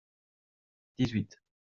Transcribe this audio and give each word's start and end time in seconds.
dix-huit. 0.97 1.35